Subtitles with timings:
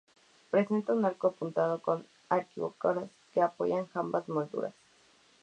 [0.49, 3.03] Presenta un arco apuntado, con arquivoltas
[3.33, 4.73] que se apoyan en jambas molduradas.